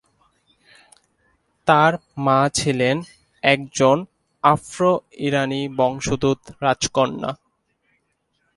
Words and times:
তার 1.67 1.93
মা 2.17 2.39
ছিলেন 2.53 2.97
একজন 3.43 3.97
আফ্রো 4.43 4.91
ইরানি 5.19 5.61
বংশোদ্ভূত 5.77 6.41
রাজকন্যা। 6.61 7.31